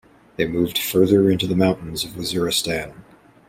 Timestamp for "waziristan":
2.17-3.03